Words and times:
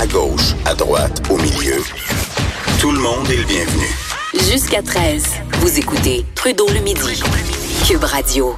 À 0.00 0.06
gauche, 0.06 0.54
à 0.64 0.74
droite, 0.74 1.20
au 1.28 1.36
milieu. 1.36 1.76
Tout 2.80 2.90
le 2.90 3.00
monde 3.00 3.30
est 3.30 3.36
le 3.36 3.44
bienvenu. 3.44 3.84
Jusqu'à 4.50 4.80
13, 4.80 5.22
vous 5.58 5.78
écoutez 5.78 6.24
Trudeau 6.34 6.66
le 6.68 6.80
midi. 6.80 7.22
Cube 7.86 8.04
Radio. 8.04 8.56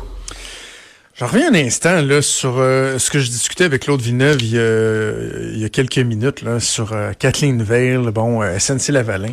J'en 1.16 1.27
reviens 1.27 1.52
un 1.52 1.56
instant 1.56 2.00
là, 2.00 2.23
sur 2.23 2.60
euh, 2.60 2.97
ce 3.00 3.10
que 3.10 3.19
je 3.19 3.27
discutais 3.27 3.64
avec 3.64 3.83
Claude 3.83 4.00
Villeneuve 4.00 4.41
il 4.41 4.50
y 4.50 4.59
a, 4.60 5.52
il 5.55 5.59
y 5.59 5.64
a 5.64 5.69
quelques 5.69 5.98
minutes 5.98 6.42
là, 6.42 6.60
sur 6.60 6.92
euh, 6.92 7.10
Kathleen 7.19 7.61
Veil, 7.61 7.98
bon, 8.12 8.41
euh, 8.41 8.61
SNC-Lavalin. 8.61 9.33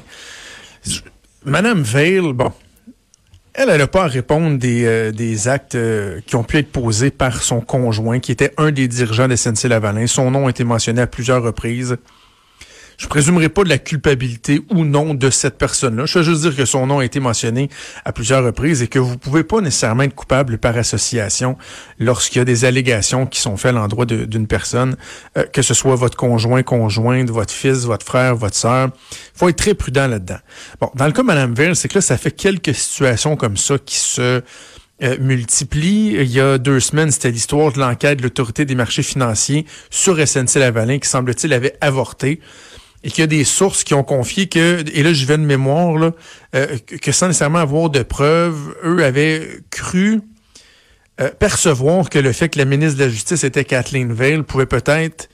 Madame 1.46 1.84
Veil, 1.84 2.22
bon, 2.34 2.52
elle, 3.60 3.78
n'a 3.78 3.88
pas 3.88 4.06
à 4.06 4.08
répondre 4.08 4.58
des, 4.58 4.86
euh, 4.86 5.12
des 5.12 5.50
actes 5.50 5.76
euh, 5.76 6.22
qui 6.26 6.36
ont 6.38 6.44
pu 6.44 6.58
être 6.58 6.72
posés 6.72 7.12
par 7.12 7.44
son 7.44 7.60
conjoint, 7.60 8.20
qui 8.20 8.32
était 8.32 8.54
un 8.58 8.72
des 8.72 8.88
dirigeants 8.88 9.28
de 9.28 9.36
SNC-Lavalin. 9.36 10.08
Son 10.08 10.32
nom 10.32 10.48
a 10.48 10.50
été 10.50 10.64
mentionné 10.64 11.02
à 11.02 11.08
plusieurs 11.08 11.44
reprises. 11.44 11.98
Je 13.00 13.08
présumerai 13.08 13.48
pas 13.48 13.64
de 13.64 13.70
la 13.70 13.78
culpabilité 13.78 14.62
ou 14.70 14.84
non 14.84 15.14
de 15.14 15.30
cette 15.30 15.58
personne-là. 15.58 16.06
Je 16.06 16.20
veux 16.20 16.26
juste 16.26 16.42
dire 16.42 16.56
que 16.56 16.66
son 16.66 16.86
nom 16.86 17.00
a 17.00 17.06
été 17.06 17.22
mentionné 17.22 17.70
à 18.04 18.12
plusieurs 18.12 18.44
reprises 18.44 18.82
et 18.82 18.88
que 18.88 19.00
vous 19.00 19.18
pouvez 19.18 19.46
pas 19.46 19.62
nécessairement 19.62 20.04
être 20.04 20.14
coupable 20.14 20.58
par 20.58 20.78
association 20.78 21.58
lorsqu'il 21.98 22.40
y 22.40 22.42
a 22.42 22.46
des 22.46 22.66
allégations 22.66 23.26
qui 23.26 23.40
sont 23.40 23.56
faites 23.56 23.70
à 23.70 23.72
l'endroit 23.72 24.06
d'une 24.06 24.48
personne, 24.48 24.98
euh, 25.38 25.46
que 25.46 25.62
ce 25.62 25.74
soit 25.74 25.96
votre 25.96 26.18
conjoint, 26.18 26.62
conjointe, 26.62 27.30
votre 27.30 27.54
fils, 27.54 27.86
votre 27.86 28.06
frère, 28.06 28.36
votre 28.36 28.56
sœur. 28.56 28.90
faut 29.34 29.48
être 29.48 29.56
très 29.56 29.76
prudent 29.76 30.08
là-dedans. 30.08 30.40
Bon, 30.82 30.92
dans 30.96 31.06
le 31.06 31.14
cas 31.14 31.22
de 31.22 31.28
Mme 31.28 31.54
Veil, 31.54 31.78
c'est 31.78 31.88
que 31.88 31.96
là, 31.96 32.02
ça 32.02 32.18
fait 32.18 32.32
quelques 32.32 32.76
situations 32.76 33.38
comme 33.38 33.56
ça 33.56 33.78
qui 33.78 33.96
se 33.96 34.42
euh, 35.02 35.18
multiplient. 35.22 36.18
Il 36.20 36.32
y 36.32 36.42
a 36.42 36.58
deux 36.58 36.82
semaines, 36.82 37.12
c'était 37.12 37.32
l'histoire 37.32 37.72
de 37.72 37.80
l'enquête 37.80 38.18
de 38.18 38.24
l'autorité 38.24 38.66
des 38.66 38.76
marchés 38.76 39.04
financiers 39.04 39.66
sur 39.90 40.18
SNC-Lavalin 40.20 41.00
qui, 41.00 41.08
semble-t-il, 41.08 41.54
avait 41.54 41.78
avorté 41.80 42.42
et 43.04 43.10
qu'il 43.10 43.22
y 43.22 43.24
a 43.24 43.28
des 43.28 43.44
sources 43.44 43.84
qui 43.84 43.94
ont 43.94 44.04
confié 44.04 44.48
que, 44.48 44.84
et 44.94 45.04
là 45.04 45.14
je 45.14 45.26
vais 45.26 45.38
de 45.38 45.44
mémoire, 45.44 45.98
là, 45.98 46.12
euh, 46.56 46.78
que 47.02 47.12
sans 47.12 47.28
nécessairement 47.28 47.60
avoir 47.60 47.90
de 47.90 48.04
preuves, 48.04 48.76
eux 48.84 49.04
avaient 49.04 49.62
cru 49.70 50.22
euh, 51.22 51.30
percevoir 51.38 52.10
que 52.10 52.20
le 52.20 52.32
fait 52.32 52.50
que 52.50 52.58
la 52.58 52.66
ministre 52.66 52.98
de 53.00 53.06
la 53.06 53.10
Justice 53.10 53.44
était 53.44 53.66
Kathleen 53.66 54.14
Veil 54.14 54.42
pouvait 54.44 54.66
peut-être 54.66 55.30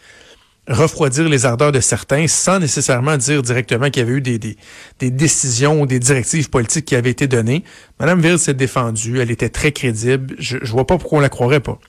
refroidir 0.67 1.29
les 1.29 1.45
ardeurs 1.45 1.71
de 1.71 1.79
certains 1.79 2.27
sans 2.27 2.59
nécessairement 2.59 3.17
dire 3.17 3.41
directement 3.41 3.89
qu'il 3.89 4.01
y 4.01 4.05
avait 4.05 4.17
eu 4.17 4.21
des, 4.21 4.39
des, 4.39 4.57
des, 4.99 5.11
décisions 5.11 5.81
ou 5.81 5.85
des 5.85 5.99
directives 5.99 6.49
politiques 6.49 6.85
qui 6.85 6.95
avaient 6.95 7.11
été 7.11 7.27
données. 7.27 7.63
Madame 7.99 8.19
Veil 8.19 8.39
s'est 8.39 8.53
défendue, 8.53 9.19
elle 9.19 9.31
était 9.31 9.49
très 9.49 9.71
crédible, 9.71 10.35
je, 10.39 10.57
je 10.61 10.71
vois 10.71 10.87
pas 10.87 10.97
pourquoi 10.97 11.19
on 11.19 11.21
la 11.21 11.29
croirait 11.29 11.59
pas. 11.59 11.79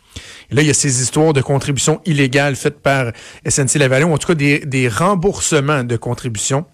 Et 0.50 0.54
là, 0.54 0.62
il 0.62 0.68
y 0.68 0.70
a 0.70 0.74
ces 0.74 1.02
histoires 1.02 1.32
de 1.32 1.40
contributions 1.40 2.00
illégales 2.04 2.56
faites 2.56 2.80
par 2.80 3.12
SNC-Lavalin, 3.46 4.06
ou 4.06 4.12
en 4.12 4.18
tout 4.18 4.28
cas 4.28 4.34
des, 4.34 4.88
remboursements 4.88 5.84
de 5.84 5.96
contributions 5.96 6.66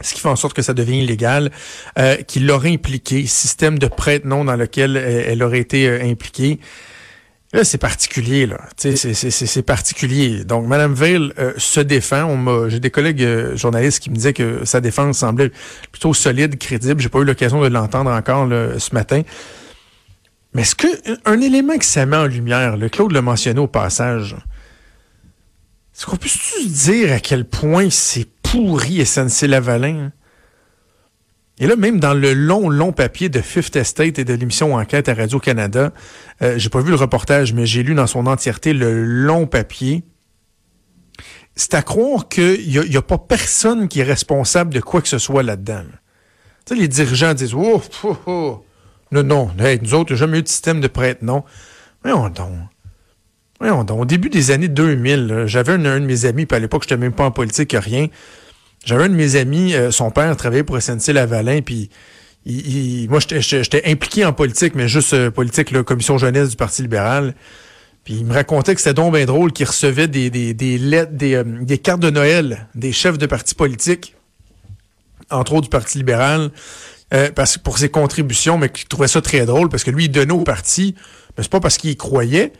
ce 0.00 0.12
qui 0.12 0.18
fait 0.18 0.28
en 0.28 0.34
sorte 0.34 0.56
que 0.56 0.62
ça 0.62 0.74
devient 0.74 1.04
illégal, 1.04 1.52
euh, 2.00 2.16
qui 2.16 2.40
l'aurait 2.40 2.72
impliqué, 2.72 3.26
système 3.26 3.78
de 3.78 3.86
prête-nom 3.86 4.44
dans 4.44 4.56
lequel 4.56 4.96
elle, 4.96 5.24
elle 5.28 5.42
aurait 5.44 5.60
été 5.60 5.88
euh, 5.88 6.02
impliquée. 6.02 6.58
Là, 7.54 7.62
c'est 7.62 7.78
particulier, 7.78 8.46
là. 8.46 8.58
C'est 8.76 9.62
particulier. 9.62 10.44
Donc, 10.44 10.66
Mme 10.66 10.92
Veil 10.92 11.32
euh, 11.38 11.52
se 11.56 11.78
défend. 11.78 12.68
J'ai 12.68 12.80
des 12.80 12.90
collègues 12.90 13.22
euh, 13.22 13.56
journalistes 13.56 14.00
qui 14.00 14.10
me 14.10 14.16
disaient 14.16 14.32
que 14.32 14.64
sa 14.64 14.80
défense 14.80 15.18
semblait 15.18 15.52
plutôt 15.92 16.12
solide, 16.14 16.58
crédible. 16.58 17.00
J'ai 17.00 17.08
pas 17.08 17.20
eu 17.20 17.24
l'occasion 17.24 17.62
de 17.62 17.68
l'entendre 17.68 18.10
encore 18.10 18.46
là, 18.46 18.80
ce 18.80 18.92
matin. 18.92 19.22
Mais 20.52 20.62
est-ce 20.62 20.74
que 20.74 20.88
un 21.24 21.40
élément 21.40 21.78
qui 21.78 21.86
ça 21.86 22.04
met 22.06 22.16
en 22.16 22.26
lumière, 22.26 22.76
le 22.76 22.88
Claude 22.88 23.12
l'a 23.12 23.22
mentionné 23.22 23.60
au 23.60 23.68
passage, 23.68 24.34
est-ce 25.94 26.06
qu'on 26.06 26.16
peut 26.16 26.26
se 26.26 26.66
dire 26.66 27.12
à 27.12 27.20
quel 27.20 27.44
point 27.44 27.88
c'est 27.88 28.26
pourri 28.42 29.04
SNC-Lavalin? 29.06 30.06
Hein? 30.06 30.12
Et 31.58 31.66
là, 31.66 31.76
même 31.76 32.00
dans 32.00 32.14
le 32.14 32.34
long, 32.34 32.68
long 32.68 32.92
papier 32.92 33.28
de 33.28 33.40
Fifth 33.40 33.76
Estate 33.76 34.18
et 34.18 34.24
de 34.24 34.34
l'émission 34.34 34.74
Enquête 34.74 35.08
à 35.08 35.14
Radio-Canada, 35.14 35.92
euh, 36.42 36.54
j'ai 36.56 36.68
pas 36.68 36.80
vu 36.80 36.90
le 36.90 36.96
reportage, 36.96 37.52
mais 37.52 37.64
j'ai 37.64 37.84
lu 37.84 37.94
dans 37.94 38.08
son 38.08 38.26
entièreté 38.26 38.72
le 38.72 39.04
long 39.04 39.46
papier. 39.46 40.02
C'est 41.54 41.74
à 41.74 41.82
croire 41.82 42.28
qu'il 42.28 42.68
n'y 42.68 42.78
a, 42.78 42.84
y 42.84 42.96
a, 42.96 43.02
pas 43.02 43.18
personne 43.18 43.86
qui 43.86 44.00
est 44.00 44.04
responsable 44.04 44.74
de 44.74 44.80
quoi 44.80 45.00
que 45.00 45.06
ce 45.06 45.18
soit 45.18 45.44
là-dedans. 45.44 45.84
Tu 46.66 46.74
sais, 46.74 46.80
les 46.80 46.88
dirigeants 46.88 47.34
disent 47.34 47.54
Oh, 47.54 47.80
oh, 48.02 48.16
oh. 48.26 48.64
Non, 49.12 49.22
non, 49.22 49.50
hey, 49.60 49.78
nous 49.80 49.94
autres, 49.94 50.16
jamais 50.16 50.40
eu 50.40 50.42
de 50.42 50.48
système 50.48 50.80
de 50.80 50.88
prête, 50.88 51.22
non. 51.22 51.44
Voyons 52.02 52.28
donc. 52.30 52.52
Voyons 53.60 53.84
donc. 53.84 54.00
Au 54.00 54.04
début 54.04 54.28
des 54.28 54.50
années 54.50 54.66
2000, 54.66 55.44
j'avais 55.46 55.74
un, 55.74 55.84
un, 55.84 56.00
de 56.00 56.06
mes 56.06 56.24
amis, 56.24 56.46
puis 56.46 56.56
à 56.56 56.58
l'époque, 56.58 56.82
je 56.82 56.92
n'étais 56.92 57.00
même 57.00 57.12
pas 57.12 57.24
en 57.24 57.30
politique, 57.30 57.76
rien. 57.78 58.08
J'avais 58.84 59.04
un 59.04 59.08
de 59.08 59.14
mes 59.14 59.36
amis, 59.36 59.74
euh, 59.74 59.90
son 59.90 60.10
père 60.10 60.36
travaillait 60.36 60.64
pour 60.64 60.76
SNC-Lavalin, 60.76 61.62
puis 61.62 61.90
il, 62.46 63.02
il, 63.02 63.10
moi, 63.10 63.20
j'étais 63.20 63.82
impliqué 63.90 64.24
en 64.24 64.32
politique, 64.32 64.74
mais 64.74 64.88
juste 64.88 65.14
euh, 65.14 65.30
politique, 65.30 65.70
la 65.70 65.82
commission 65.82 66.18
jeunesse 66.18 66.50
du 66.50 66.56
Parti 66.56 66.82
libéral. 66.82 67.34
Puis 68.04 68.14
il 68.14 68.26
me 68.26 68.34
racontait 68.34 68.74
que 68.74 68.80
c'était 68.80 68.94
donc 68.94 69.14
bien 69.14 69.24
drôle 69.24 69.52
qu'il 69.52 69.66
recevait 69.66 70.08
des, 70.08 70.30
des, 70.30 70.78
lettres, 70.78 71.12
des, 71.12 71.34
euh, 71.34 71.44
des 71.44 71.78
cartes 71.78 72.00
de 72.00 72.10
Noël 72.10 72.68
des 72.74 72.92
chefs 72.92 73.16
de 73.16 73.26
partis 73.26 73.54
politiques, 73.54 74.14
entre 75.30 75.54
autres 75.54 75.62
du 75.62 75.70
Parti 75.70 75.98
libéral, 75.98 76.50
euh, 77.14 77.30
parce, 77.34 77.56
pour 77.56 77.78
ses 77.78 77.88
contributions, 77.88 78.58
mais 78.58 78.68
qu'il 78.68 78.86
trouvait 78.88 79.08
ça 79.08 79.22
très 79.22 79.46
drôle, 79.46 79.70
parce 79.70 79.84
que 79.84 79.90
lui, 79.90 80.04
il 80.04 80.10
donnait 80.10 80.32
au 80.32 80.42
parti, 80.42 80.94
mais 81.36 81.42
c'est 81.42 81.50
pas 81.50 81.60
parce 81.60 81.78
qu'il 81.78 81.96
croyait, 81.96 82.52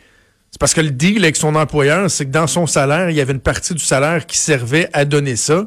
c'est 0.50 0.58
parce 0.58 0.72
que 0.72 0.80
le 0.80 0.90
deal 0.90 1.22
avec 1.22 1.36
son 1.36 1.54
employeur, 1.56 2.10
c'est 2.10 2.24
que 2.24 2.30
dans 2.30 2.46
son 2.46 2.66
salaire, 2.66 3.10
il 3.10 3.16
y 3.16 3.20
avait 3.20 3.34
une 3.34 3.40
partie 3.40 3.74
du 3.74 3.84
salaire 3.84 4.24
qui 4.24 4.38
servait 4.38 4.88
à 4.94 5.04
donner 5.04 5.36
ça 5.36 5.66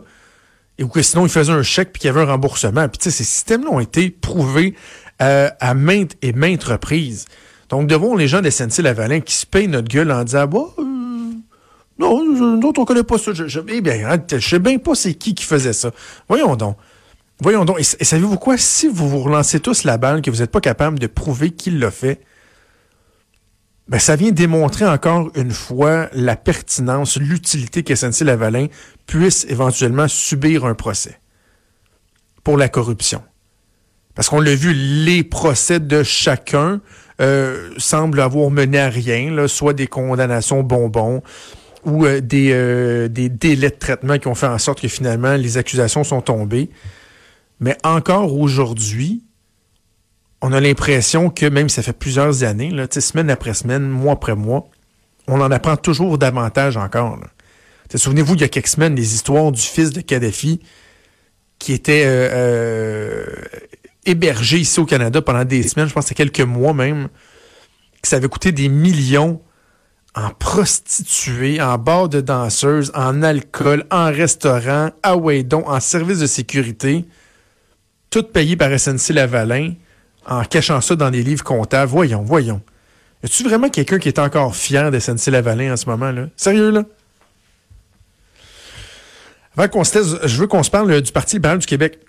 et 0.77 0.83
ou 0.83 0.88
que 0.88 1.01
sinon 1.01 1.25
il 1.25 1.29
faisait 1.29 1.51
un 1.51 1.63
chèque 1.63 1.91
puis 1.93 2.01
qu'il 2.01 2.07
y 2.07 2.11
avait 2.11 2.21
un 2.21 2.25
remboursement. 2.25 2.88
Puis 2.88 2.99
tu 2.99 3.03
sais, 3.05 3.11
ces 3.11 3.23
systèmes-là 3.23 3.69
ont 3.71 3.79
été 3.79 4.09
prouvés 4.09 4.75
euh, 5.21 5.49
à 5.59 5.73
maintes 5.73 6.15
et 6.21 6.33
maintes 6.33 6.63
reprises. 6.63 7.25
Donc, 7.69 7.88
devant 7.88 8.15
les 8.15 8.27
gens 8.27 8.41
de 8.41 8.49
SNC-Lavalin 8.49 9.19
qui 9.19 9.33
se 9.33 9.45
payent 9.45 9.67
notre 9.67 9.89
gueule 9.89 10.11
en 10.11 10.23
disant, 10.23 10.47
bah, 10.47 10.59
euh, 10.77 10.83
non, 11.99 12.23
nous 12.23 12.67
autres, 12.67 12.79
on 12.79 12.85
connaît 12.85 13.03
pas 13.03 13.17
ça. 13.17 13.33
Je, 13.33 13.59
eh 13.67 13.81
bien, 13.81 14.17
je 14.31 14.37
sais 14.37 14.59
bien 14.59 14.77
pas 14.77 14.95
c'est 14.95 15.16
qui 15.16 15.33
qui 15.33 15.43
faisait 15.43 15.73
ça. 15.73 15.91
Voyons 16.29 16.55
donc. 16.55 16.77
Voyons 17.41 17.66
donc. 17.66 17.79
Et, 17.79 17.83
et 17.99 18.05
savez-vous 18.05 18.37
quoi? 18.37 18.57
Si 18.57 18.87
vous 18.87 19.09
vous 19.09 19.19
relancez 19.19 19.59
tous 19.59 19.83
la 19.83 19.97
balle, 19.97 20.21
que 20.21 20.31
vous 20.31 20.37
n'êtes 20.37 20.51
pas 20.51 20.61
capable 20.61 20.99
de 20.99 21.07
prouver 21.07 21.51
qui 21.51 21.71
l'a 21.71 21.91
fait, 21.91 22.21
ben, 23.89 23.99
ça 23.99 24.15
vient 24.15 24.31
démontrer 24.31 24.85
encore 24.85 25.31
une 25.35 25.51
fois 25.51 26.09
la 26.13 26.35
pertinence, 26.35 27.17
l'utilité 27.17 27.83
que 27.83 27.95
SNC-Lavalin 27.95 28.67
puisse 29.05 29.45
éventuellement 29.49 30.07
subir 30.07 30.65
un 30.65 30.73
procès 30.73 31.19
pour 32.43 32.57
la 32.57 32.69
corruption. 32.69 33.23
Parce 34.13 34.29
qu'on 34.29 34.41
l'a 34.41 34.55
vu, 34.55 34.73
les 34.73 35.23
procès 35.23 35.79
de 35.79 36.03
chacun 36.03 36.81
euh, 37.21 37.69
semblent 37.77 38.19
avoir 38.19 38.49
mené 38.49 38.79
à 38.79 38.89
rien, 38.89 39.31
là, 39.31 39.47
soit 39.47 39.73
des 39.73 39.87
condamnations 39.87 40.63
bonbons 40.63 41.21
ou 41.85 42.05
euh, 42.05 42.19
des, 42.19 42.49
euh, 42.51 43.07
des 43.07 43.29
délais 43.29 43.69
de 43.69 43.75
traitement 43.75 44.17
qui 44.17 44.28
ont 44.28 44.35
fait 44.35 44.47
en 44.47 44.57
sorte 44.57 44.81
que 44.81 44.87
finalement 44.87 45.35
les 45.35 45.57
accusations 45.57 46.03
sont 46.03 46.22
tombées. 46.22 46.69
Mais 47.59 47.78
encore 47.83 48.35
aujourd'hui, 48.37 49.23
on 50.41 50.51
a 50.53 50.59
l'impression 50.59 51.29
que 51.29 51.45
même 51.45 51.69
si 51.69 51.75
ça 51.75 51.81
fait 51.81 51.93
plusieurs 51.93 52.43
années, 52.43 52.69
là, 52.69 52.87
semaine 52.89 53.29
après 53.29 53.53
semaine, 53.53 53.87
mois 53.87 54.13
après 54.13 54.35
mois, 54.35 54.67
on 55.28 55.41
en 55.41 55.51
apprend 55.51 55.78
toujours 55.78 56.17
davantage 56.17 56.78
encore. 56.78 57.19
Souvenez-vous, 57.93 58.35
il 58.35 58.41
y 58.41 58.43
a 58.43 58.49
quelques 58.49 58.67
semaines, 58.67 58.95
les 58.95 59.13
histoires 59.13 59.51
du 59.51 59.61
fils 59.61 59.91
de 59.91 60.01
Kadhafi 60.01 60.61
qui 61.59 61.73
était 61.73 62.03
euh, 62.05 62.29
euh, 62.31 63.25
hébergé 64.05 64.59
ici 64.59 64.79
au 64.79 64.85
Canada 64.85 65.22
pendant 65.22 65.43
des 65.43 65.63
semaines, 65.63 65.87
je 65.87 65.93
pense 65.93 66.07
que 66.07 66.13
quelques 66.13 66.41
mois 66.41 66.73
même, 66.73 67.07
que 68.01 68.07
ça 68.07 68.17
avait 68.17 68.28
coûté 68.28 68.51
des 68.51 68.69
millions 68.69 69.41
en 70.16 70.29
prostituées, 70.29 71.61
en 71.61 71.78
bars 71.78 72.09
de 72.09 72.22
danseuses, 72.22 72.91
en 72.95 73.22
alcool, 73.22 73.85
en 73.91 74.05
restaurant, 74.05 74.91
à 75.03 75.16
Waydon, 75.16 75.63
en 75.67 75.79
service 75.79 76.19
de 76.19 76.28
sécurité, 76.28 77.05
tout 78.09 78.23
payé 78.23 78.55
par 78.55 78.78
SNC 78.78 79.13
Lavalin 79.13 79.73
en 80.28 80.44
cachant 80.44 80.82
ça 80.82 80.96
dans 80.96 81.09
des 81.09 81.24
livres 81.24 81.44
comptables. 81.44 81.90
Voyons, 81.90 82.22
voyons. 82.22 82.62
Y 83.24 83.28
a-tu 83.28 83.44
vraiment 83.44 83.70
quelqu'un 83.70 83.97
qui 83.97 84.08
est 84.08 84.20
encore 84.20 84.56
fier 84.56 84.91
de 84.91 85.00
SNC 85.00 85.32
Lavalin 85.32 85.74
en 85.74 85.78
ce 85.78 85.88
moment, 85.88 86.12
là? 86.12 86.28
Sérieux, 86.35 86.70
là? 86.72 86.84
Avant 89.58 89.68
qu'on 89.70 89.84
se 89.84 89.97
laisse, 89.97 90.16
je 90.24 90.38
veux 90.38 90.47
qu'on 90.47 90.62
se 90.62 90.70
parle 90.70 91.02
du 91.02 91.12
Parti 91.12 91.38
libéral 91.38 91.58
du 91.58 91.66
Québec. 91.66 92.00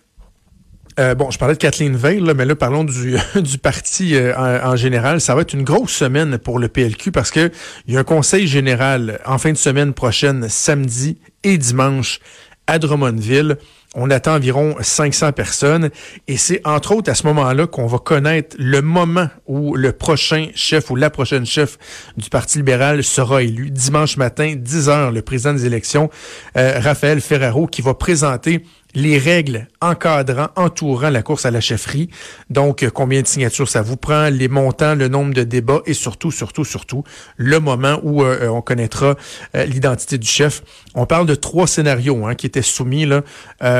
Euh, 0.99 1.15
bon, 1.15 1.31
je 1.31 1.39
parlais 1.39 1.55
de 1.55 1.59
Kathleen 1.59 1.97
Veil, 1.97 2.21
mais 2.37 2.45
là, 2.45 2.57
parlons 2.57 2.85
du, 2.85 3.59
parti 3.63 4.17
euh, 4.17 4.35
en, 4.37 4.73
en, 4.73 4.77
général. 4.77 5.21
Ça 5.21 5.35
va 5.35 5.43
être 5.43 5.55
une 5.55 5.63
grosse 5.63 5.93
semaine 5.93 6.39
pour 6.39 6.59
le 6.59 6.69
PLQ 6.69 7.13
parce 7.13 7.31
que 7.31 7.51
il 7.87 7.95
y 7.95 7.97
a 7.97 8.01
un 8.01 8.05
conseil 8.05 8.47
général 8.47 9.21
en 9.25 9.39
fin 9.39 9.53
de 9.53 9.57
semaine 9.57 9.95
prochaine, 9.95 10.49
samedi 10.49 11.19
et 11.45 11.57
dimanche, 11.57 12.21
à 12.67 12.79
Drummondville. 12.79 13.59
On 13.95 14.11
attend 14.11 14.35
environ 14.35 14.77
500 14.79 15.33
personnes 15.33 15.89
et 16.27 16.37
c'est 16.37 16.61
entre 16.67 16.93
autres 16.93 17.11
à 17.11 17.15
ce 17.15 17.27
moment-là 17.27 17.67
qu'on 17.67 17.87
va 17.87 17.99
connaître 17.99 18.55
le 18.59 18.83
moment 18.83 19.29
où 19.47 19.77
le 19.77 19.93
prochain 19.93 20.49
chef 20.55 20.91
ou 20.91 20.97
la 20.97 21.09
prochaine 21.09 21.47
chef 21.47 21.79
du 22.19 22.29
Parti 22.29 22.59
libéral 22.59 23.03
sera 23.03 23.43
élu. 23.43 23.71
Dimanche 23.71 24.19
matin, 24.19 24.55
10 24.57 24.89
heures, 24.91 25.11
le 25.11 25.23
président 25.23 25.55
des 25.55 25.65
élections, 25.65 26.11
euh, 26.59 26.79
Raphaël 26.81 27.23
Ferraro, 27.23 27.67
qui 27.67 27.81
va 27.81 27.95
présenter 27.95 28.63
les 28.95 29.19
règles 29.19 29.69
encadrant, 29.81 30.49
entourant 30.57 31.11
la 31.11 31.23
course 31.23 31.47
à 31.47 31.51
la 31.51 31.61
chefferie. 31.61 32.09
Donc, 32.51 32.83
euh, 32.83 32.91
combien 32.91 33.23
de 33.23 33.27
signatures 33.27 33.69
ça 33.69 33.83
vous 33.83 33.97
prend, 33.97 34.29
les 34.31 34.49
montants, 34.49 34.95
le 34.95 35.09
nombre 35.09 35.35
de 35.35 35.45
débats 35.45 35.81
et 35.87 35.95
surtout, 35.95 36.31
surtout, 36.31 36.65
surtout, 36.65 37.05
le 37.37 37.61
moment 37.61 38.01
où 38.03 38.23
euh, 38.23 38.39
euh, 38.43 38.49
on 38.49 38.63
connaîtra 38.63 39.17
l'identité 39.55 40.19
du 40.19 40.27
chef. 40.27 40.63
On 40.95 41.07
parle 41.07 41.27
de 41.27 41.35
trois 41.35 41.67
scénarios 41.67 42.27
hein, 42.27 42.35
qui 42.35 42.47
étaient 42.47 42.63
soumis 42.63 43.07
là, 43.07 43.23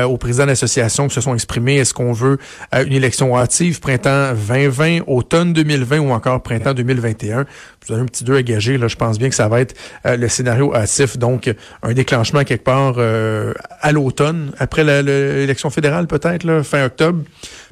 au 0.05 0.17
président 0.17 0.45
de 0.45 0.49
l'association 0.49 1.07
qui 1.07 1.15
se 1.15 1.21
sont 1.21 1.33
exprimés. 1.33 1.77
Est-ce 1.77 1.93
qu'on 1.93 2.11
veut 2.11 2.37
une 2.73 2.93
élection 2.93 3.37
hâtive, 3.37 3.79
printemps 3.79 4.33
2020, 4.33 5.01
automne 5.07 5.53
2020 5.53 5.99
ou 5.99 6.11
encore 6.11 6.41
printemps 6.41 6.73
2021? 6.73 7.45
Vous 7.85 7.93
avez 7.93 8.01
un 8.01 8.05
petit 8.05 8.23
deux 8.23 8.35
à 8.35 8.43
gager. 8.43 8.77
Là, 8.77 8.87
je 8.87 8.95
pense 8.95 9.17
bien 9.17 9.29
que 9.29 9.35
ça 9.35 9.47
va 9.47 9.61
être 9.61 9.75
le 10.05 10.27
scénario 10.27 10.73
hâtif. 10.73 11.17
Donc, 11.17 11.53
un 11.83 11.93
déclenchement 11.93 12.43
quelque 12.43 12.63
part 12.63 12.97
à 12.99 13.91
l'automne, 13.91 14.51
après 14.59 14.83
la 14.83 14.98
l'élection 15.01 15.69
fédérale 15.69 16.07
peut-être, 16.07 16.61
fin 16.63 16.85
octobre, 16.85 17.23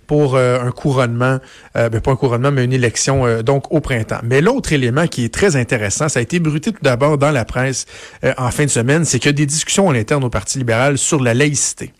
pour 0.07 0.35
euh, 0.35 0.59
un 0.59 0.71
couronnement, 0.71 1.37
euh, 1.75 1.89
ben, 1.89 2.01
pas 2.01 2.11
un 2.11 2.15
couronnement, 2.15 2.51
mais 2.51 2.63
une 2.63 2.73
élection 2.73 3.27
euh, 3.27 3.43
donc 3.43 3.71
au 3.71 3.81
printemps. 3.81 4.21
Mais 4.23 4.41
l'autre 4.41 4.73
élément 4.73 5.05
qui 5.07 5.25
est 5.25 5.33
très 5.33 5.55
intéressant, 5.55 6.09
ça 6.09 6.19
a 6.19 6.23
été 6.23 6.39
bruté 6.39 6.71
tout 6.71 6.81
d'abord 6.81 7.17
dans 7.17 7.31
la 7.31 7.45
presse 7.45 7.85
en 8.37 8.49
fin 8.49 8.65
de 8.65 8.69
semaine, 8.69 9.05
c'est 9.05 9.19
qu'il 9.19 9.27
y 9.27 9.29
a 9.29 9.33
des 9.33 9.45
discussions 9.45 9.87
en 9.87 9.93
interne 9.93 10.23
au 10.23 10.29
Parti 10.29 10.57
libéral 10.57 10.97
sur 10.97 11.21
la 11.21 11.33
laïcité 11.33 11.93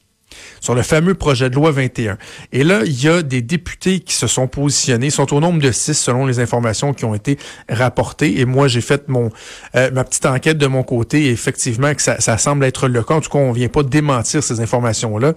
sur 0.60 0.76
le 0.76 0.82
fameux 0.82 1.14
projet 1.14 1.50
de 1.50 1.56
loi 1.56 1.72
21. 1.72 2.18
Et 2.52 2.64
là, 2.64 2.82
il 2.86 3.04
y 3.04 3.08
a 3.08 3.22
des 3.22 3.42
députés 3.42 4.00
qui 4.00 4.14
se 4.14 4.28
sont 4.28 4.48
positionnés, 4.48 5.10
sont 5.10 5.34
au 5.34 5.40
nombre 5.40 5.62
de 5.62 5.72
six 5.72 5.94
selon 5.94 6.26
les 6.26 6.40
informations 6.40 6.94
qui 6.94 7.06
ont 7.06 7.16
été 7.16 7.38
rapportées. 7.70 8.40
Et 8.40 8.46
moi, 8.46 8.68
j'ai 8.68 8.82
fait 8.82 9.08
mon 9.08 9.30
ma 9.74 10.04
petite 10.04 10.26
enquête 10.26 10.58
de 10.58 10.68
mon 10.68 10.84
côté. 10.84 11.30
Effectivement, 11.30 11.94
que 11.94 12.02
ça, 12.02 12.38
semble 12.38 12.66
être 12.66 12.88
le 12.88 13.04
cas. 13.04 13.16
En 13.16 13.22
tout 13.22 13.30
cas, 13.30 13.40
on 13.40 13.52
vient 13.52 13.70
pas 13.70 13.84
démentir 13.84 14.44
ces 14.44 14.60
informations-là. 14.60 15.34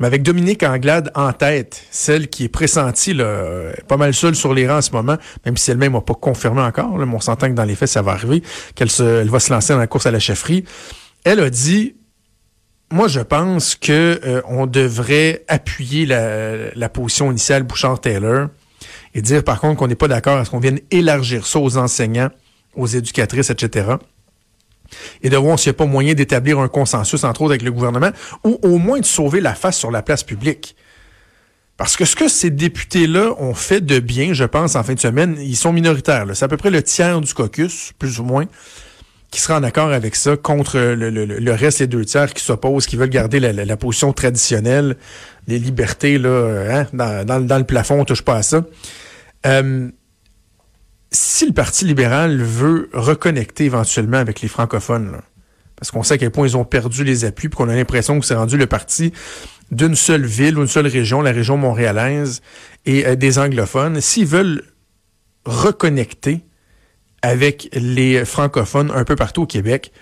Mais 0.00 0.06
avec 0.08 0.22
Dominique 0.22 0.64
Anglade 0.64 1.10
en 1.14 1.32
tête, 1.32 1.84
celle 1.90 2.28
qui 2.28 2.44
est 2.44 2.48
pressentie 2.48 3.14
là, 3.14 3.72
pas 3.86 3.96
mal 3.96 4.12
seule 4.12 4.34
sur 4.34 4.52
les 4.52 4.66
rangs 4.66 4.78
en 4.78 4.82
ce 4.82 4.90
moment, 4.90 5.16
même 5.46 5.56
si 5.56 5.70
elle-même 5.70 5.92
n'a 5.92 6.00
pas 6.00 6.14
confirmé 6.14 6.62
encore, 6.62 6.98
là, 6.98 7.06
mais 7.06 7.14
on 7.14 7.20
s'entend 7.20 7.48
que 7.48 7.54
dans 7.54 7.64
les 7.64 7.76
faits, 7.76 7.88
ça 7.88 8.02
va 8.02 8.12
arriver, 8.12 8.42
qu'elle 8.74 8.88
elle 8.98 9.30
va 9.30 9.38
se 9.38 9.52
lancer 9.52 9.72
dans 9.72 9.78
la 9.78 9.86
course 9.86 10.06
à 10.06 10.10
la 10.10 10.18
chefferie. 10.18 10.64
Elle 11.24 11.38
a 11.38 11.48
dit 11.48 11.94
moi, 12.94 13.08
je 13.08 13.20
pense 13.20 13.74
que 13.74 14.20
euh, 14.24 14.40
on 14.46 14.66
devrait 14.66 15.44
appuyer 15.48 16.06
la, 16.06 16.74
la 16.74 16.88
position 16.88 17.30
initiale 17.30 17.62
Bouchard-Taylor 17.62 18.48
et 19.14 19.22
dire 19.22 19.44
par 19.44 19.60
contre 19.60 19.78
qu'on 19.78 19.88
n'est 19.88 19.94
pas 19.94 20.08
d'accord 20.08 20.38
à 20.38 20.44
ce 20.44 20.50
qu'on 20.50 20.60
vienne 20.60 20.80
élargir 20.90 21.46
ça 21.46 21.58
aux 21.58 21.76
enseignants, 21.76 22.30
aux 22.74 22.86
éducatrices, 22.86 23.50
etc 23.50 23.96
et 25.22 25.30
de 25.30 25.36
voir 25.36 25.58
s'il 25.58 25.70
n'y 25.70 25.76
a 25.76 25.78
pas 25.78 25.86
moyen 25.86 26.14
d'établir 26.14 26.58
un 26.58 26.68
consensus, 26.68 27.24
entre 27.24 27.42
autres, 27.42 27.52
avec 27.52 27.62
le 27.62 27.72
gouvernement, 27.72 28.10
ou 28.44 28.58
au 28.62 28.78
moins 28.78 29.00
de 29.00 29.04
sauver 29.04 29.40
la 29.40 29.54
face 29.54 29.78
sur 29.78 29.90
la 29.90 30.02
place 30.02 30.22
publique. 30.22 30.76
Parce 31.76 31.96
que 31.96 32.04
ce 32.04 32.14
que 32.14 32.28
ces 32.28 32.50
députés-là 32.50 33.34
ont 33.38 33.54
fait 33.54 33.80
de 33.80 33.98
bien, 33.98 34.32
je 34.32 34.44
pense, 34.44 34.76
en 34.76 34.84
fin 34.84 34.94
de 34.94 35.00
semaine, 35.00 35.36
ils 35.40 35.56
sont 35.56 35.72
minoritaires. 35.72 36.26
C'est 36.34 36.44
à 36.44 36.48
peu 36.48 36.56
près 36.56 36.70
le 36.70 36.82
tiers 36.82 37.20
du 37.20 37.34
caucus, 37.34 37.92
plus 37.98 38.20
ou 38.20 38.24
moins, 38.24 38.46
qui 39.34 39.40
sera 39.40 39.58
en 39.58 39.64
accord 39.64 39.90
avec 39.90 40.14
ça, 40.14 40.36
contre 40.36 40.78
le, 40.78 41.52
reste, 41.52 41.80
les 41.80 41.88
deux 41.88 42.04
tiers 42.04 42.32
qui 42.32 42.44
s'opposent, 42.44 42.86
qui 42.86 42.96
veulent 42.96 43.10
garder 43.10 43.40
la, 43.40 43.76
position 43.76 44.12
traditionnelle, 44.12 44.96
les 45.48 45.58
libertés, 45.58 46.18
là, 46.18 46.84
hein, 46.84 46.86
dans, 46.92 47.58
le 47.58 47.64
plafond, 47.64 48.00
on 48.00 48.04
touche 48.04 48.22
pas 48.22 48.36
à 48.36 48.42
ça. 48.42 48.64
Euh, 49.46 49.90
si 51.10 51.46
le 51.46 51.52
Parti 51.52 51.84
libéral 51.84 52.40
veut 52.40 52.88
reconnecter 52.92 53.64
éventuellement 53.64 54.18
avec 54.18 54.40
les 54.40 54.46
francophones, 54.46 55.20
parce 55.74 55.90
qu'on 55.90 56.04
sait 56.04 56.14
à 56.14 56.18
quel 56.18 56.30
point 56.30 56.46
ils 56.46 56.56
ont 56.56 56.64
perdu 56.64 57.02
les 57.02 57.24
appuis, 57.24 57.48
puis 57.48 57.56
qu'on 57.56 57.68
a 57.68 57.74
l'impression 57.74 58.20
que 58.20 58.26
c'est 58.26 58.36
rendu 58.36 58.56
le 58.56 58.66
parti 58.66 59.12
d'une 59.72 59.96
seule 59.96 60.24
ville 60.24 60.56
ou 60.58 60.62
une 60.62 60.68
seule 60.68 60.86
région, 60.86 61.22
la 61.22 61.32
région 61.32 61.56
montréalaise, 61.56 62.40
et 62.86 63.04
euh, 63.04 63.16
des 63.16 63.40
anglophones, 63.40 64.00
s'ils 64.00 64.26
veulent 64.26 64.62
reconnecter 65.44 66.44
avec 67.24 67.70
les 67.72 68.26
francophones 68.26 68.92
un 68.94 69.04
peu 69.04 69.16
partout 69.16 69.42
au 69.42 69.46
Québec, 69.46 69.92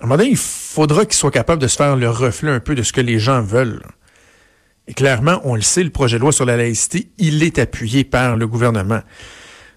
à 0.00 0.04
un 0.04 0.06
moment 0.06 0.18
donné, 0.18 0.30
il 0.30 0.36
faudra 0.36 1.06
qu'ils 1.06 1.14
soient 1.14 1.30
capables 1.30 1.62
de 1.62 1.66
se 1.66 1.76
faire 1.76 1.96
le 1.96 2.10
reflet 2.10 2.50
un 2.50 2.60
peu 2.60 2.74
de 2.74 2.82
ce 2.82 2.92
que 2.92 3.00
les 3.00 3.18
gens 3.18 3.40
veulent. 3.40 3.82
Et 4.86 4.92
clairement, 4.92 5.40
on 5.44 5.54
le 5.54 5.62
sait, 5.62 5.82
le 5.82 5.88
projet 5.88 6.18
de 6.18 6.20
loi 6.20 6.30
sur 6.30 6.44
la 6.44 6.58
laïcité, 6.58 7.08
il 7.16 7.42
est 7.42 7.58
appuyé 7.58 8.04
par 8.04 8.36
le 8.36 8.46
gouvernement. 8.46 9.00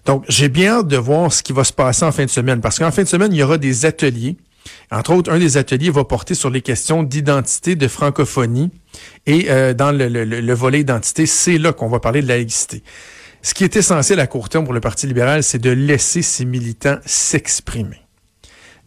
Donc, 0.04 0.24
j'ai 0.28 0.50
bien 0.50 0.78
hâte 0.78 0.88
de 0.88 0.98
voir 0.98 1.32
ce 1.32 1.42
qui 1.42 1.54
va 1.54 1.64
se 1.64 1.72
passer 1.72 2.04
en 2.04 2.12
fin 2.12 2.26
de 2.26 2.30
semaine, 2.30 2.60
parce 2.60 2.78
qu'en 2.78 2.90
fin 2.90 3.04
de 3.04 3.08
semaine, 3.08 3.32
il 3.32 3.38
y 3.38 3.42
aura 3.42 3.56
des 3.56 3.86
ateliers. 3.86 4.36
Entre 4.90 5.12
autres, 5.12 5.32
un 5.32 5.38
des 5.38 5.56
ateliers 5.56 5.90
va 5.90 6.04
porter 6.04 6.34
sur 6.34 6.50
les 6.50 6.60
questions 6.60 7.02
d'identité, 7.02 7.74
de 7.74 7.88
francophonie. 7.88 8.70
Et 9.24 9.46
euh, 9.48 9.72
dans 9.72 9.92
le, 9.92 10.08
le, 10.08 10.54
volet 10.54 10.80
identité, 10.80 11.24
c'est 11.24 11.56
là 11.56 11.72
qu'on 11.72 11.88
va 11.88 12.00
parler 12.00 12.20
de 12.20 12.28
laïcité. 12.28 12.82
Ce 13.42 13.54
qui 13.54 13.64
est 13.64 13.76
essentiel 13.76 14.20
à 14.20 14.26
court 14.26 14.48
terme 14.48 14.64
pour 14.64 14.74
le 14.74 14.80
Parti 14.80 15.06
libéral, 15.06 15.42
c'est 15.42 15.58
de 15.58 15.70
laisser 15.70 16.22
ses 16.22 16.44
militants 16.44 16.98
s'exprimer. 17.04 18.02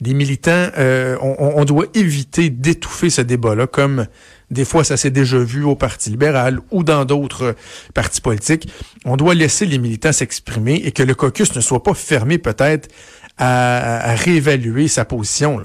Des 0.02 0.14
militants, 0.14 0.70
euh, 0.78 1.18
on, 1.22 1.36
on, 1.58 1.66
doit 1.66 1.88
éviter 1.94 2.50
d'étouffer 2.50 3.10
ce 3.10 3.22
débat-là, 3.22 3.68
comme 3.68 4.08
des 4.52 4.66
fois, 4.66 4.84
ça 4.84 4.98
s'est 4.98 5.12
déjà 5.12 5.38
vu 5.38 5.64
au 5.64 5.76
Parti 5.76 6.10
libéral 6.10 6.60
ou 6.72 6.84
dans 6.84 7.06
d'autres 7.06 7.56
partis 7.94 8.22
politiques. 8.22 8.72
On 9.06 9.16
doit 9.16 9.36
laisser 9.36 9.66
les 9.66 9.78
militants 9.78 10.12
s'exprimer 10.12 10.76
et 10.76 10.92
que 10.92 11.04
le 11.04 11.14
caucus 11.16 11.54
ne 11.56 11.62
soit 11.62 11.84
pas 11.84 11.94
fermé 11.94 12.38
peut-être 12.38 12.90
à, 13.38 14.16
réévaluer 14.16 14.88
sa 14.88 15.06
position. 15.06 15.62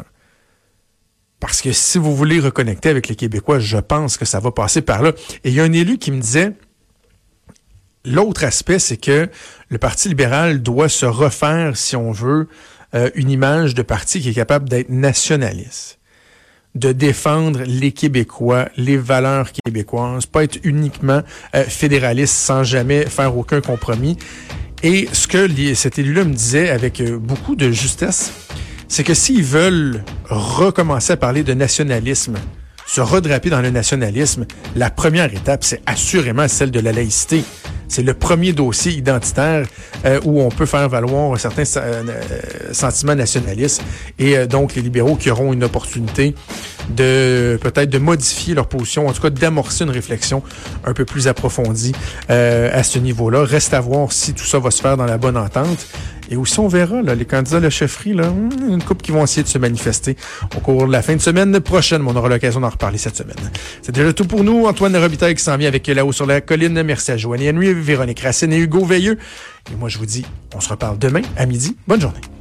Parce 1.40 1.62
que 1.62 1.72
si 1.72 1.98
vous 1.98 2.14
voulez 2.14 2.40
reconnecter 2.40 2.88
avec 2.90 3.08
les 3.08 3.16
Québécois, 3.16 3.59
je 3.59 3.78
pense 3.78 4.16
que 4.16 4.25
ça 4.25 4.40
va 4.40 4.50
passer 4.50 4.82
par 4.82 5.02
là. 5.02 5.12
Et 5.44 5.50
il 5.50 5.54
y 5.54 5.61
a 5.61 5.64
un 5.64 5.73
élu 5.73 5.99
qui 5.99 6.11
me 6.11 6.20
disait, 6.20 6.52
l'autre 8.04 8.44
aspect, 8.44 8.78
c'est 8.78 8.96
que 8.96 9.28
le 9.68 9.78
Parti 9.78 10.08
libéral 10.08 10.62
doit 10.62 10.88
se 10.88 11.06
refaire, 11.06 11.76
si 11.76 11.96
on 11.96 12.12
veut, 12.12 12.49
euh, 12.94 13.11
une 13.14 13.30
image 13.30 13.75
de 13.75 13.82
parti 13.82 14.20
qui 14.20 14.30
est 14.30 14.34
capable 14.34 14.68
d'être 14.68 14.90
nationaliste 14.90 15.99
de 16.75 16.90
défendre 16.92 17.61
les 17.64 17.92
Québécois, 17.92 18.68
les 18.76 18.96
valeurs 18.96 19.50
québécoises, 19.52 20.26
pas 20.26 20.42
être 20.42 20.58
uniquement 20.64 21.23
euh, 21.54 21.64
fédéraliste 21.64 22.34
sans 22.34 22.64
jamais 22.64 23.06
faire 23.06 23.37
aucun 23.37 23.61
compromis. 23.61 24.16
Et 24.82 25.08
ce 25.12 25.28
que 25.28 25.75
cet 25.75 25.99
élu-là 25.99 26.25
me 26.25 26.34
disait 26.34 26.70
avec 26.70 27.00
euh, 27.00 27.18
beaucoup 27.18 27.54
de 27.54 27.70
justesse, 27.70 28.32
c'est 28.88 29.04
que 29.04 29.14
s'ils 29.14 29.44
veulent 29.44 30.02
recommencer 30.28 31.12
à 31.12 31.16
parler 31.16 31.42
de 31.42 31.54
nationalisme, 31.54 32.34
se 32.87 33.00
redraper 33.00 33.50
dans 33.50 33.62
le 33.62 33.70
nationalisme, 33.70 34.46
la 34.76 34.90
première 34.90 35.32
étape, 35.32 35.64
c'est 35.64 35.80
assurément 35.87 36.49
celle 36.49 36.70
de 36.70 36.80
la 36.80 36.92
laïcité. 36.92 37.44
C'est 37.94 38.02
le 38.02 38.14
premier 38.14 38.52
dossier 38.52 38.90
identitaire 38.90 39.68
euh, 40.04 40.18
où 40.24 40.40
on 40.40 40.48
peut 40.48 40.66
faire 40.66 40.88
valoir 40.88 41.32
un 41.32 41.36
certain 41.36 41.62
euh, 41.76 42.02
sentiment 42.72 43.14
nationaliste 43.14 43.84
et 44.18 44.36
euh, 44.36 44.46
donc 44.46 44.74
les 44.74 44.82
libéraux 44.82 45.14
qui 45.14 45.30
auront 45.30 45.52
une 45.52 45.62
opportunité 45.62 46.34
de 46.88 47.56
peut-être 47.62 47.90
de 47.90 47.98
modifier 47.98 48.54
leur 48.54 48.66
position, 48.66 49.06
en 49.06 49.12
tout 49.12 49.22
cas 49.22 49.30
d'amorcer 49.30 49.84
une 49.84 49.90
réflexion 49.90 50.42
un 50.84 50.92
peu 50.92 51.04
plus 51.04 51.28
approfondie 51.28 51.92
à 52.28 52.82
ce 52.82 52.98
niveau-là. 52.98 53.44
Reste 53.44 53.72
à 53.72 53.80
voir 53.80 54.10
si 54.10 54.34
tout 54.34 54.44
ça 54.44 54.58
va 54.58 54.72
se 54.72 54.82
faire 54.82 54.96
dans 54.96 55.06
la 55.06 55.16
bonne 55.16 55.36
entente. 55.36 55.86
Et 56.35 56.37
aussi, 56.37 56.59
on 56.59 56.67
verra, 56.67 57.00
les 57.00 57.25
candidats 57.26 57.59
de 57.59 57.62
la 57.62 57.71
chefferie, 57.71 58.12
là, 58.12 58.29
hmm, 58.29 58.69
une 58.69 58.83
couple 58.83 59.03
qui 59.03 59.12
vont 59.12 59.23
essayer 59.23 59.45
de 59.45 59.49
se 59.49 59.57
manifester 59.57 60.17
au 60.57 60.59
cours 60.59 60.85
de 60.88 60.91
la 60.91 61.00
fin 61.00 61.14
de 61.14 61.21
semaine 61.21 61.61
prochaine. 61.61 62.03
on 62.05 62.17
aura 62.17 62.29
l'occasion 62.29 62.59
d'en 62.59 62.71
reparler 62.71 62.99
cette 62.99 63.14
semaine. 63.14 63.37
C'est 63.83 63.95
déjà 63.95 64.12
tout 64.12 64.25
pour 64.25 64.43
nous. 64.43 64.67
Antoine 64.67 64.97
Robitaille 64.97 65.37
qui 65.37 65.45
s'en 65.45 65.57
vient 65.57 65.69
avec 65.69 65.87
là-haut 65.87 66.11
sur 66.11 66.26
la 66.26 66.41
colline. 66.41 66.83
Merci 66.83 67.12
à 67.12 67.17
Joanie 67.17 67.50
Henry, 67.50 67.73
Véronique 67.73 68.19
Racine 68.19 68.53
et 68.53 68.59
Hugo 68.59 68.85
Veilleux. 68.85 69.17
Et 69.73 69.76
moi, 69.76 69.88
je 69.88 69.99
vous 69.99 70.07
dis, 70.07 70.26
on 70.57 70.61
se 70.61 70.71
reparle 70.71 70.99
demain 70.99 71.23
à 71.37 71.47
midi. 71.47 71.76
Bonne 71.87 72.00
journée. 72.00 72.34